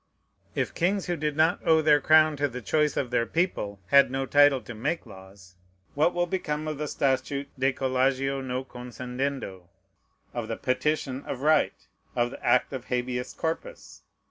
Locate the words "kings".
0.73-1.05